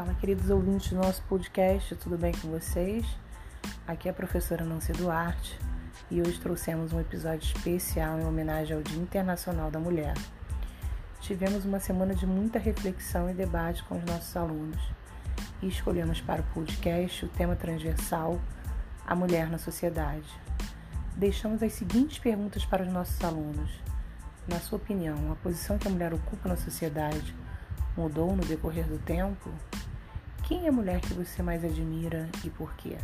[0.00, 3.04] Fala, queridos ouvintes do nosso podcast, tudo bem com vocês?
[3.86, 5.60] Aqui é a professora Nancy Duarte
[6.10, 10.14] e hoje trouxemos um episódio especial em homenagem ao Dia Internacional da Mulher.
[11.20, 14.80] Tivemos uma semana de muita reflexão e debate com os nossos alunos
[15.60, 18.40] e escolhemos para o podcast o tema transversal
[19.06, 20.32] A Mulher na Sociedade.
[21.14, 23.70] Deixamos as seguintes perguntas para os nossos alunos.
[24.48, 27.36] Na sua opinião, a posição que a mulher ocupa na sociedade
[27.94, 29.50] mudou no decorrer do tempo?
[30.50, 32.96] Quem é a mulher que você mais admira e por quê?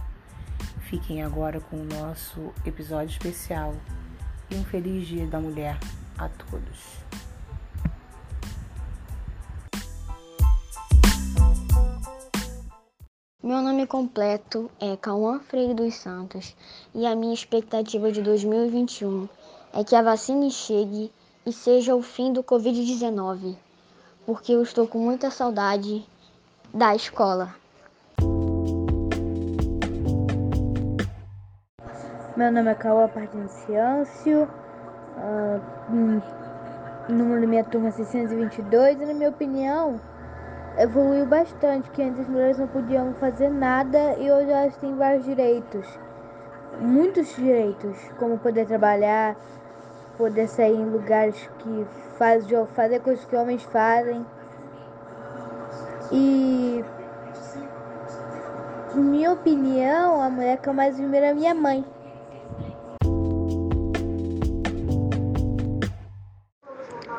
[0.91, 3.72] Fiquem agora com o nosso episódio especial
[4.50, 5.78] e um feliz Dia da Mulher
[6.19, 6.96] a todos.
[13.41, 16.56] Meu nome completo é Cauã Freire dos Santos
[16.92, 19.28] e a minha expectativa de 2021
[19.72, 21.12] é que a vacina chegue
[21.47, 23.56] e seja o fim do Covid-19
[24.27, 26.05] porque eu estou com muita saudade
[26.72, 27.55] da escola.
[32.36, 34.47] Meu nome é Cauã Partenciâncio,
[35.17, 36.22] uh,
[37.09, 39.98] número da minha turma 622 e na minha opinião
[40.78, 45.25] evoluiu bastante, que antes as mulheres não podiam fazer nada e hoje elas têm vários
[45.25, 45.87] direitos,
[46.78, 49.34] muitos direitos, como poder trabalhar,
[50.19, 51.87] poder sair em lugares que
[52.19, 52.44] faz,
[52.75, 54.25] fazer coisas que homens fazem.
[56.12, 56.85] E
[58.95, 61.85] minha opinião, a mulher que eu mais admiro é minha mãe.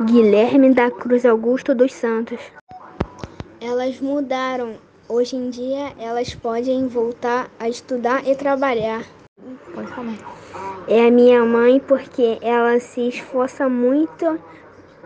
[0.03, 2.39] Guilherme da Cruz Augusto dos Santos.
[3.59, 4.75] Elas mudaram.
[5.09, 9.03] Hoje em dia elas podem voltar a estudar e trabalhar.
[9.73, 10.37] Pode falar
[10.87, 14.39] é a minha mãe porque ela se esforça muito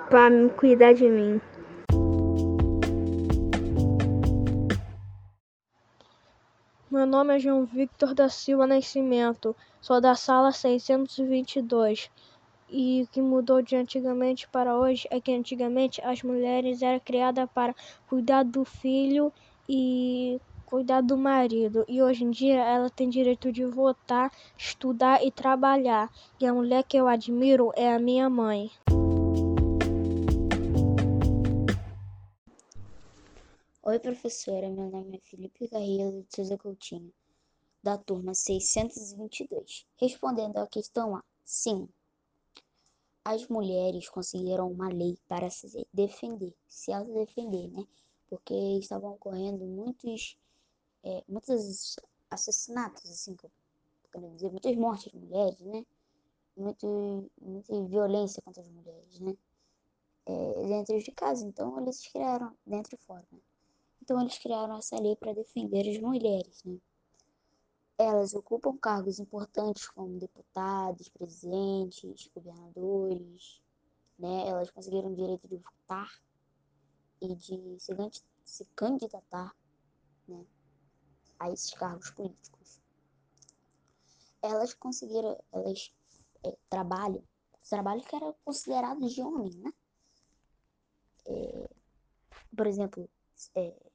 [0.10, 1.42] para cuidar de mim.
[7.02, 12.12] Meu nome é João Victor da Silva Nascimento, sou da sala 622.
[12.70, 17.50] E o que mudou de antigamente para hoje é que antigamente as mulheres eram criadas
[17.56, 17.74] para
[18.08, 19.34] cuidar do filho
[19.68, 25.32] e cuidar do marido e hoje em dia ela tem direito de votar, estudar e
[25.32, 26.08] trabalhar.
[26.40, 28.70] E a mulher que eu admiro é a minha mãe.
[33.92, 34.70] Oi, professora.
[34.70, 37.14] Meu nome é Felipe Carrillo de Souza Coutinho,
[37.84, 39.86] da turma 622.
[39.98, 41.90] Respondendo à questão A, sim.
[43.26, 47.86] As mulheres conseguiram uma lei para se defender, se autodefender, né?
[48.30, 50.38] Porque estavam ocorrendo muitos
[51.04, 51.98] é, muitos
[52.30, 55.86] assassinatos, assim, quero dizer, muitas mortes de mulheres, né?
[56.56, 59.36] Muito, muita violência contra as mulheres, né?
[60.26, 61.46] É, dentro de casa.
[61.46, 63.40] Então, eles criaram, dentro e fora, né?
[64.02, 66.78] Então, eles criaram essa lei para defender as mulheres, né?
[67.98, 73.62] Elas ocupam cargos importantes como deputados, presidentes, governadores,
[74.18, 74.48] né?
[74.48, 76.10] Elas conseguiram o direito de votar
[77.22, 77.78] e de
[78.44, 79.56] se, candidatar,
[80.28, 80.44] né?
[81.40, 82.82] a esses cargos políticos.
[84.42, 85.94] Elas conseguiram, elas
[86.44, 87.24] é, trabalham,
[87.70, 89.72] trabalho que era considerado de homem, né?
[91.28, 91.70] É,
[92.56, 93.08] por exemplo,
[93.56, 93.91] é,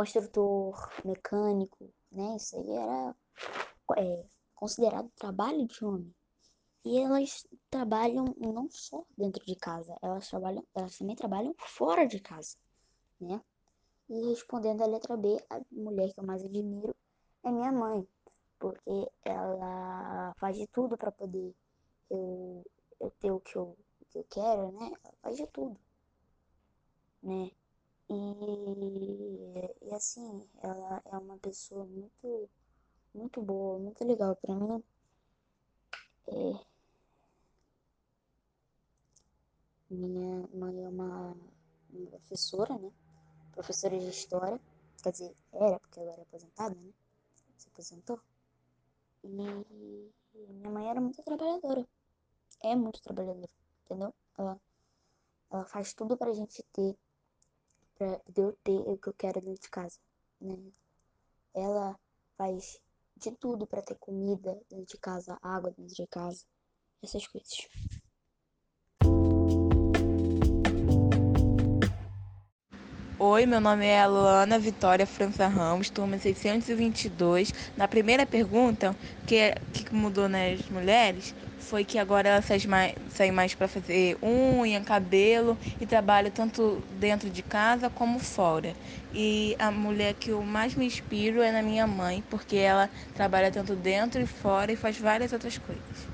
[0.00, 2.36] construtor, mecânico, né?
[2.36, 3.14] Isso aí era
[3.98, 4.24] é,
[4.54, 6.14] considerado trabalho de homem.
[6.86, 12.18] E elas trabalham não só dentro de casa, elas trabalham, elas também trabalham fora de
[12.18, 12.56] casa,
[13.20, 13.42] né?
[14.08, 16.96] E respondendo a letra B, a mulher que eu mais admiro
[17.44, 18.08] é minha mãe,
[18.58, 21.54] porque ela faz de tudo para poder
[22.08, 22.64] eu,
[22.98, 24.90] eu ter o que eu, o que eu quero, né?
[25.04, 25.78] Ela faz de tudo,
[27.22, 27.50] né?
[28.10, 32.50] E, e assim, ela é uma pessoa muito,
[33.14, 34.82] muito boa, muito legal para mim.
[36.26, 36.64] É,
[39.90, 41.36] minha mãe é uma,
[41.90, 42.90] uma professora, né?
[43.52, 44.60] professora de história,
[45.02, 46.92] quer dizer, era, porque agora é aposentada, né?
[47.56, 48.20] Se aposentou.
[49.22, 51.86] E minha mãe era muito trabalhadora.
[52.62, 53.50] É muito trabalhadora,
[53.84, 54.14] entendeu?
[54.38, 54.60] Ela,
[55.50, 56.96] ela faz tudo pra gente ter,
[58.00, 59.98] pra eu ter o que eu quero dentro de casa,
[60.40, 60.56] né?
[61.52, 62.00] Ela
[62.34, 62.80] faz
[63.14, 66.46] de tudo para ter comida dentro de casa, água dentro de casa,
[67.02, 67.68] essas coisas.
[73.22, 77.52] Oi, meu nome é Luana Vitória França Ramos, turma 622.
[77.76, 78.96] Na primeira pergunta, o
[79.26, 84.16] que, que mudou nas mulheres foi que agora elas saem mais, saem mais para fazer
[84.22, 88.74] unha, cabelo e trabalham tanto dentro de casa como fora.
[89.12, 93.50] E a mulher que eu mais me inspiro é na minha mãe, porque ela trabalha
[93.52, 96.09] tanto dentro e fora e faz várias outras coisas.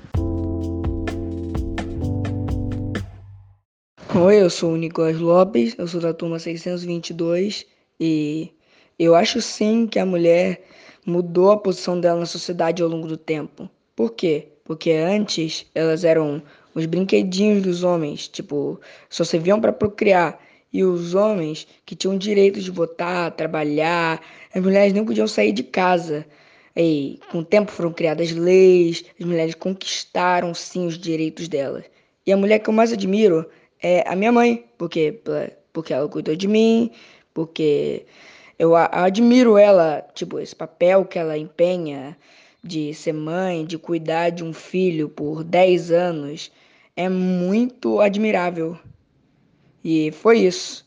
[4.19, 7.67] Oi, eu sou o Nicolas Lopes, eu sou da turma 622
[7.99, 8.51] e
[8.97, 10.63] eu acho sim que a mulher
[11.05, 13.69] mudou a posição dela na sociedade ao longo do tempo.
[13.95, 14.47] Por quê?
[14.63, 16.41] Porque antes elas eram
[16.73, 20.39] os brinquedinhos dos homens, tipo, só serviam para procriar.
[20.73, 24.19] E os homens que tinham direito de votar, trabalhar,
[24.51, 26.25] as mulheres nem podiam sair de casa.
[26.75, 31.83] E com o tempo foram criadas leis, as mulheres conquistaram sim os direitos delas.
[32.25, 33.45] E a mulher que eu mais admiro
[33.81, 35.21] é a minha mãe, porque,
[35.71, 36.91] porque ela cuidou de mim,
[37.33, 38.05] porque
[38.57, 42.17] eu admiro ela, tipo, esse papel que ela empenha
[42.63, 46.51] de ser mãe, de cuidar de um filho por 10 anos,
[46.95, 48.77] é muito admirável.
[49.83, 50.85] E foi isso.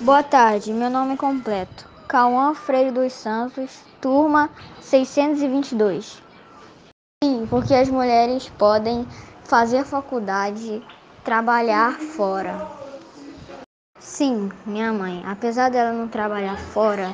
[0.00, 1.86] Boa tarde, meu nome é completo.
[2.06, 4.48] Cauã Freire dos Santos, turma
[4.80, 6.22] 622.
[7.24, 9.04] Sim, porque as mulheres podem
[9.42, 10.80] fazer faculdade,
[11.24, 12.54] trabalhar fora.
[13.98, 17.12] Sim, minha mãe, apesar dela não trabalhar fora,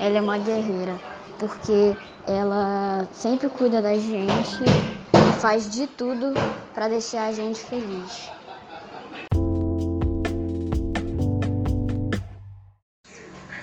[0.00, 0.98] ela é uma guerreira,
[1.38, 1.96] porque
[2.26, 6.34] ela sempre cuida da gente e faz de tudo
[6.74, 8.28] para deixar a gente feliz.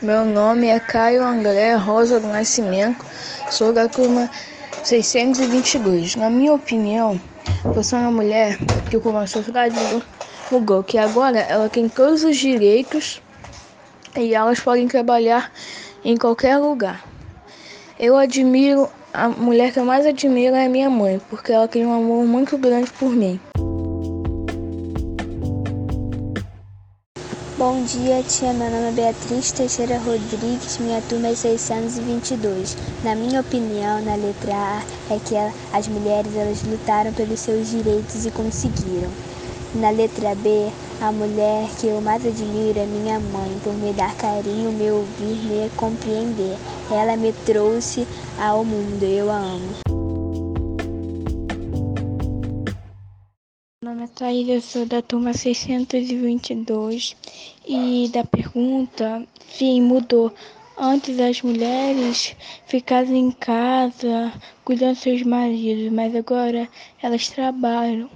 [0.01, 3.05] Meu nome é Caio André Rosa do Nascimento,
[3.49, 4.29] sou da turma
[4.83, 6.15] 622.
[6.15, 7.19] Na minha opinião,
[7.63, 8.57] eu sou uma mulher
[8.89, 9.75] que como a sociedade
[10.51, 13.21] mudou, que agora ela tem todos os direitos
[14.17, 15.51] e elas podem trabalhar
[16.03, 17.03] em qualquer lugar.
[17.99, 21.93] Eu admiro, a mulher que eu mais admiro é minha mãe, porque ela tem um
[21.93, 23.39] amor muito grande por mim.
[27.61, 28.53] Bom dia, tia.
[28.53, 32.75] Meu nome é Beatriz Teixeira Rodrigues, minha turma é 622.
[33.03, 35.35] Na minha opinião, na letra A, é que
[35.71, 39.11] as mulheres elas lutaram pelos seus direitos e conseguiram.
[39.75, 44.15] Na letra B, a mulher que eu mais admiro é minha mãe, por me dar
[44.15, 46.57] carinho, me ouvir, me compreender.
[46.89, 48.07] Ela me trouxe
[48.39, 49.90] ao mundo, eu a amo.
[54.15, 57.15] Thaís, eu sou da turma 622
[57.65, 60.33] e da pergunta, sim, mudou.
[60.77, 62.35] Antes as mulheres
[62.65, 64.33] ficavam em casa
[64.65, 66.67] cuidando dos seus maridos, mas agora
[67.01, 68.09] elas trabalham.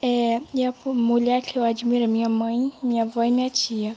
[0.00, 3.96] É, e a mulher que eu admiro é minha mãe, minha avó e minha tia.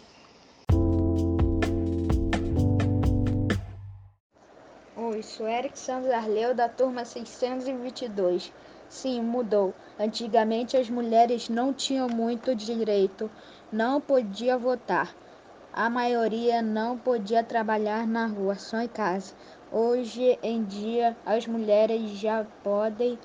[4.98, 8.52] Oi, sou Eric Santos Arleu da turma 622.
[8.90, 9.74] Sim, mudou.
[10.00, 13.30] Antigamente as mulheres não tinham muito direito,
[13.72, 15.16] não podia votar.
[15.74, 19.34] A maioria não podia trabalhar na rua, só em casa.
[19.72, 23.20] Hoje em dia as mulheres já podem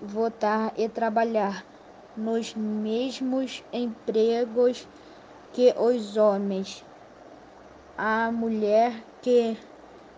[0.00, 1.64] votar e trabalhar
[2.16, 4.88] nos mesmos empregos
[5.52, 6.84] que os homens.
[7.96, 9.56] A mulher que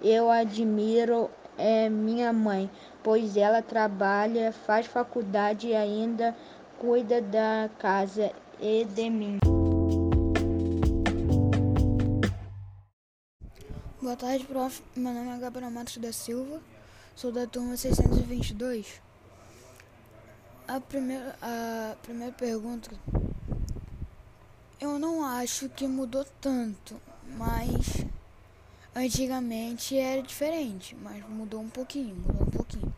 [0.03, 1.31] eu admiro
[1.61, 2.71] é minha mãe,
[3.03, 6.35] pois ela trabalha, faz faculdade e ainda
[6.79, 9.39] cuida da casa e de mim.
[14.01, 14.83] Boa tarde, prof.
[14.97, 16.63] Meu nome é Gabriel Matos da Silva,
[17.15, 19.03] sou da turma 622.
[20.67, 22.91] A primeira, a primeira pergunta,
[24.81, 26.97] eu não acho que mudou tanto,
[27.37, 28.07] mas
[28.95, 32.95] Antigamente era diferente, mas mudou um pouquinho, mudou um pouquinho.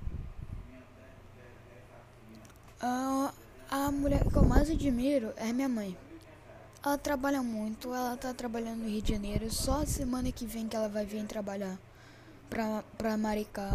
[2.82, 3.30] Uh,
[3.70, 5.96] a mulher que eu mais admiro é minha mãe.
[6.84, 9.50] Ela trabalha muito, ela tá trabalhando no Rio de Janeiro.
[9.50, 11.78] Só semana que vem que ela vai vir trabalhar
[12.48, 13.70] pra, pra Maricá.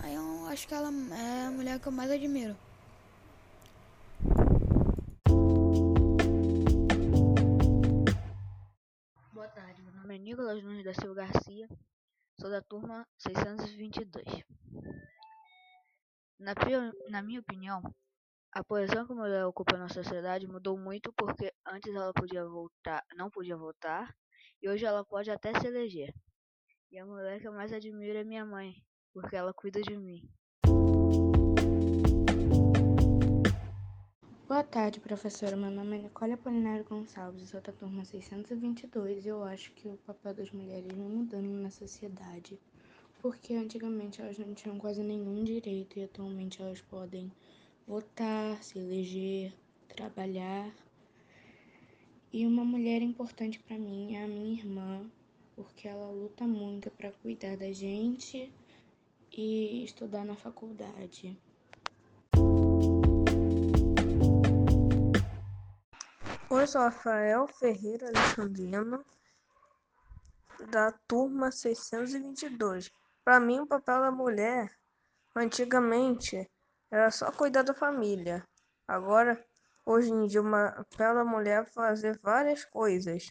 [0.00, 2.54] Aí eu acho que ela é a mulher que eu mais admiro.
[10.28, 11.37] Nicolas Nunes da Silva Garcia,
[12.40, 14.24] sou da turma 622.
[16.38, 16.54] Na,
[17.10, 17.82] na minha opinião,
[18.52, 22.44] a posição que a mulher ocupa na sociedade mudou muito porque antes ela podia
[23.16, 24.14] não podia votar
[24.62, 26.14] e hoje ela pode até se eleger.
[26.90, 28.74] E a mulher que eu mais admiro é minha mãe,
[29.12, 30.22] porque ela cuida de mim.
[34.48, 35.54] Boa tarde, professora.
[35.54, 39.86] Meu nome é Nicole Apolinário Gonçalves, eu sou da turma 622 e eu acho que
[39.86, 42.58] o papel das mulheres vem mudando na sociedade,
[43.20, 47.30] porque antigamente elas não tinham quase nenhum direito e atualmente elas podem
[47.86, 49.52] votar, se eleger,
[49.86, 50.74] trabalhar.
[52.32, 55.04] E uma mulher importante para mim é a minha irmã,
[55.54, 58.50] porque ela luta muito para cuidar da gente
[59.30, 61.36] e estudar na faculdade.
[66.50, 69.04] Oi, sou Rafael Ferreira Alexandrino,
[70.70, 72.90] da turma 622.
[73.22, 74.74] Para mim, o papel da mulher,
[75.36, 76.50] antigamente,
[76.90, 78.42] era só cuidar da família.
[78.86, 79.44] Agora,
[79.84, 83.30] hoje em dia, o papel da mulher é fazer várias coisas,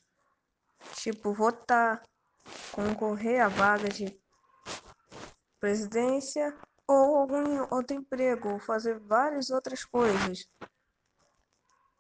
[0.93, 2.03] tipo votar,
[2.71, 4.15] concorrer a vagas de
[5.59, 6.55] presidência
[6.87, 10.47] ou algum outro emprego, fazer várias outras coisas.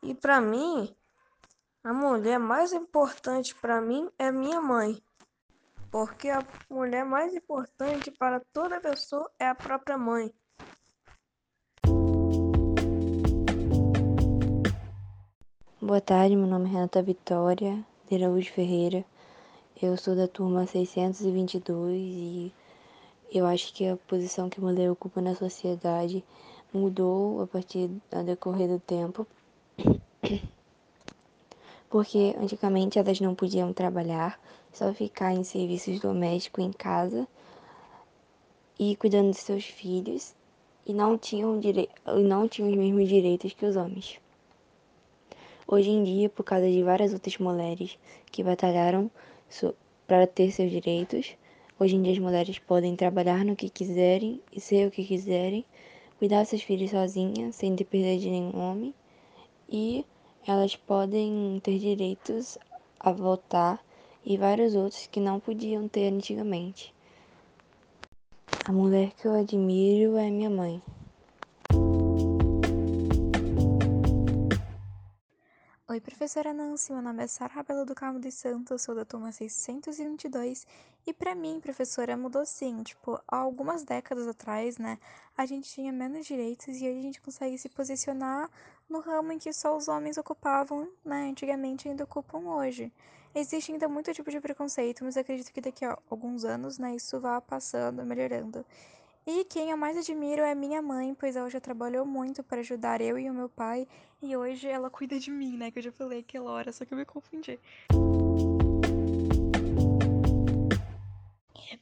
[0.03, 0.95] E para mim,
[1.87, 5.01] a mulher mais importante para mim é minha mãe.
[5.89, 10.29] Porque a mulher mais importante para toda pessoa é a própria mãe.
[15.81, 19.05] Boa tarde, meu nome é Renata Vitória de Araújo Ferreira.
[19.81, 22.53] Eu sou da turma 622 e
[23.31, 26.21] eu acho que a posição que a mulher ocupa na sociedade
[26.73, 29.25] mudou a partir do decorrer do tempo
[31.89, 34.39] porque antigamente elas não podiam trabalhar,
[34.73, 37.27] só ficar em serviços domésticos em casa
[38.79, 40.35] e cuidando de seus filhos
[40.85, 41.89] e não tinham, dire...
[42.05, 44.19] não tinham os mesmos direitos que os homens.
[45.67, 47.97] Hoje em dia, por causa de várias outras mulheres
[48.31, 49.11] que batalharam
[50.05, 51.35] para ter seus direitos,
[51.77, 55.65] hoje em dia as mulheres podem trabalhar no que quiserem e ser o que quiserem,
[56.19, 58.93] cuidar seus filhos sozinhas, sem depender de nenhum homem
[59.69, 60.05] e
[60.47, 62.57] elas podem ter direitos
[62.97, 63.83] a votar
[64.25, 66.95] e vários outros que não podiam ter antigamente.
[68.65, 70.81] A mulher que eu admiro é minha mãe.
[75.89, 79.31] Oi, professora Nancy, meu nome é Sara Rabelo do Carmo dos Santos, sou da turma
[79.31, 80.67] 622
[81.05, 84.99] e para mim, professora, mudou sim, tipo, há algumas décadas atrás, né,
[85.37, 88.49] a gente tinha menos direitos e hoje a gente consegue se posicionar
[88.89, 92.91] no ramo em que só os homens ocupavam, né, antigamente ainda ocupam hoje.
[93.35, 97.19] Existe ainda muito tipo de preconceito, mas acredito que daqui a alguns anos, né, isso
[97.19, 98.65] vá passando, melhorando.
[99.25, 103.01] E quem eu mais admiro é minha mãe, pois ela já trabalhou muito para ajudar
[103.01, 103.85] eu e o meu pai,
[104.21, 105.69] e hoje ela cuida de mim, né?
[105.69, 107.59] Que eu já falei aquela hora, só que eu me confundi.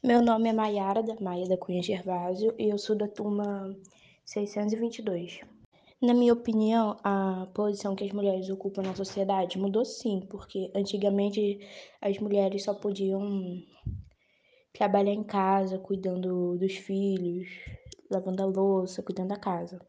[0.04, 3.76] Meu nome é Maiara da Maia da Cunha Gervásio e eu sou da turma
[4.26, 5.42] 622.
[6.06, 11.60] Na minha opinião, a posição que as mulheres ocupam na sociedade mudou sim, porque antigamente
[12.00, 13.20] as mulheres só podiam
[14.72, 17.48] trabalhar em casa, cuidando dos filhos,
[18.08, 19.82] lavando a louça, cuidando da casa.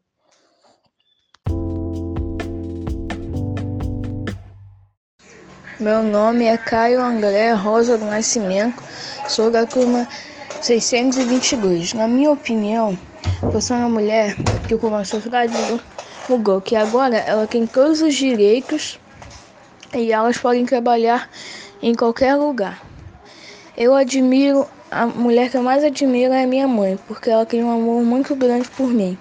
[5.79, 8.81] Meu nome é Caio André Rosa do Nascimento,
[9.29, 10.07] sou da turma
[10.63, 11.93] 622.
[11.93, 12.97] Na minha opinião,
[13.53, 14.35] eu sou uma mulher
[14.67, 15.53] que como a sociedade
[16.29, 18.99] mudou, que agora ela tem todos os direitos
[19.93, 21.29] e elas podem trabalhar
[21.81, 22.81] em qualquer lugar.
[23.77, 27.71] Eu admiro a mulher que eu mais admiro é minha mãe, porque ela tem um
[27.71, 29.17] amor muito grande por mim.